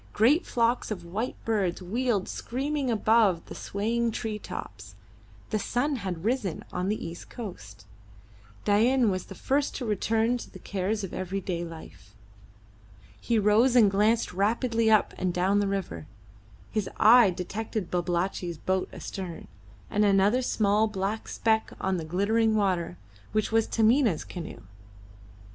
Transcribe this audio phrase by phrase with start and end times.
[0.13, 4.95] Great flocks of white birds wheeled screaming above the swaying tree tops.
[5.51, 7.85] The sun had risen on the east coast.
[8.65, 12.15] Dain was the first to return to the cares of everyday life.
[13.19, 16.07] He rose and glanced rapidly up and down the river.
[16.71, 19.47] His eye detected Babalatchi's boat astern,
[19.87, 22.97] and another small black speck on the glittering water,
[23.33, 24.61] which was Taminah's canoe.